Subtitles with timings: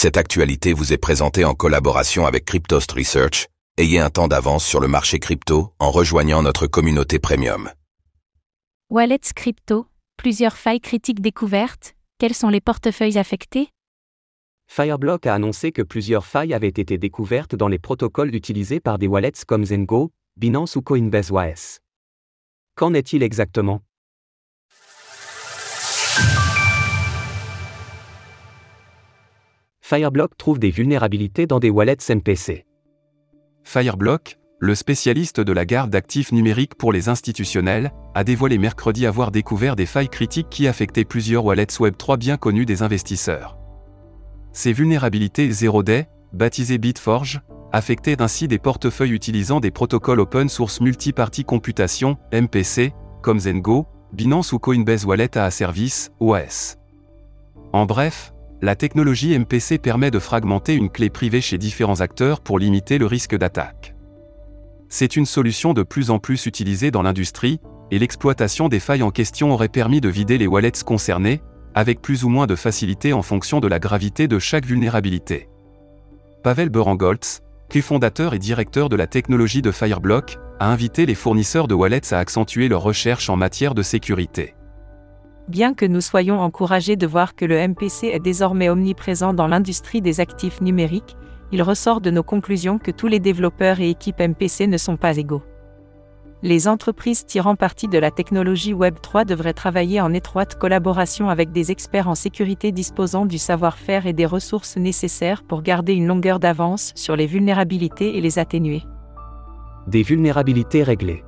[0.00, 3.48] Cette actualité vous est présentée en collaboration avec Cryptost Research.
[3.78, 7.72] Ayez un temps d'avance sur le marché crypto en rejoignant notre communauté premium.
[8.90, 13.70] Wallets crypto, plusieurs failles critiques découvertes, quels sont les portefeuilles affectés?
[14.68, 19.08] Fireblock a annoncé que plusieurs failles avaient été découvertes dans les protocoles utilisés par des
[19.08, 21.80] wallets comme Zengo, Binance ou Coinbase OS.
[22.76, 23.80] Qu'en est-il exactement?
[29.88, 32.66] Fireblock trouve des vulnérabilités dans des wallets MPC.
[33.64, 39.30] Fireblock, le spécialiste de la garde d'actifs numériques pour les institutionnels, a dévoilé mercredi avoir
[39.30, 43.56] découvert des failles critiques qui affectaient plusieurs wallets Web3 bien connus des investisseurs.
[44.52, 47.40] Ces vulnérabilités 0-day, baptisées Bitforge,
[47.72, 52.92] affectaient ainsi des portefeuilles utilisant des protocoles open source multi-party computation, MPC,
[53.22, 56.76] comme Zengo, Binance ou Coinbase Wallet à service, OAS.
[57.72, 62.58] En bref, la technologie MPC permet de fragmenter une clé privée chez différents acteurs pour
[62.58, 63.94] limiter le risque d'attaque.
[64.88, 69.10] C'est une solution de plus en plus utilisée dans l'industrie, et l'exploitation des failles en
[69.10, 71.40] question aurait permis de vider les wallets concernés,
[71.74, 75.48] avec plus ou moins de facilité en fonction de la gravité de chaque vulnérabilité.
[76.42, 77.42] Pavel Berangoltz,
[77.82, 82.18] fondateur et directeur de la technologie de Fireblock, a invité les fournisseurs de wallets à
[82.18, 84.54] accentuer leurs recherches en matière de sécurité.
[85.48, 90.02] Bien que nous soyons encouragés de voir que le MPC est désormais omniprésent dans l'industrie
[90.02, 91.16] des actifs numériques,
[91.52, 95.16] il ressort de nos conclusions que tous les développeurs et équipes MPC ne sont pas
[95.16, 95.42] égaux.
[96.42, 101.72] Les entreprises tirant parti de la technologie Web3 devraient travailler en étroite collaboration avec des
[101.72, 106.92] experts en sécurité disposant du savoir-faire et des ressources nécessaires pour garder une longueur d'avance
[106.94, 108.82] sur les vulnérabilités et les atténuer.
[109.86, 111.24] Des vulnérabilités réglées.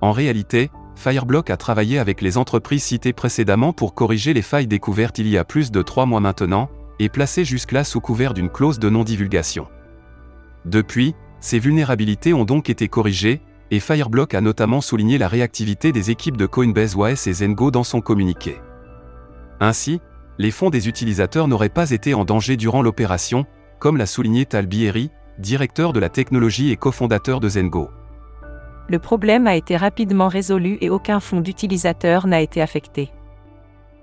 [0.00, 5.20] En réalité, Fireblock a travaillé avec les entreprises citées précédemment pour corriger les failles découvertes
[5.20, 6.68] il y a plus de trois mois maintenant,
[6.98, 9.68] et placées jusque-là sous couvert d'une clause de non-divulgation.
[10.64, 13.40] Depuis, ces vulnérabilités ont donc été corrigées,
[13.70, 17.84] et Fireblock a notamment souligné la réactivité des équipes de Coinbase OS et Zengo dans
[17.84, 18.56] son communiqué.
[19.60, 20.00] Ainsi,
[20.38, 23.46] les fonds des utilisateurs n'auraient pas été en danger durant l'opération,
[23.78, 27.88] comme l'a souligné Tal Bieri, directeur de la technologie et cofondateur de Zengo.
[28.88, 33.10] Le problème a été rapidement résolu et aucun fonds d'utilisateurs n'a été affecté.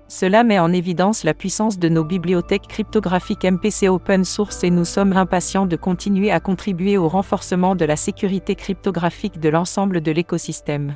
[0.08, 4.84] Cela met en évidence la puissance de nos bibliothèques cryptographiques MPC open source et nous
[4.84, 10.12] sommes impatients de continuer à contribuer au renforcement de la sécurité cryptographique de l'ensemble de
[10.12, 10.94] l'écosystème.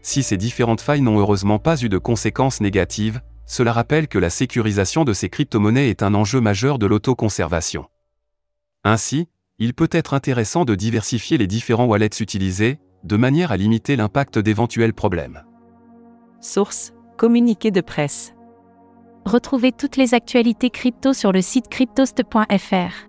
[0.00, 4.30] Si ces différentes failles n'ont heureusement pas eu de conséquences négatives, cela rappelle que la
[4.30, 7.86] sécurisation de ces crypto-monnaies est un enjeu majeur de l'autoconservation.
[8.82, 9.28] Ainsi,
[9.58, 14.38] il peut être intéressant de diversifier les différents wallets utilisés, de manière à limiter l'impact
[14.38, 15.44] d'éventuels problèmes.
[16.40, 18.34] Source Communiqué de presse.
[19.24, 23.06] Retrouvez toutes les actualités crypto sur le site cryptost.fr.